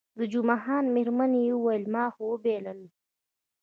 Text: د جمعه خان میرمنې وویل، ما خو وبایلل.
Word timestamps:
د 0.17 0.19
جمعه 0.31 0.57
خان 0.63 0.85
میرمنې 0.95 1.41
وویل، 1.51 1.83
ما 1.93 2.05
خو 2.13 2.23
وبایلل. 2.31 2.79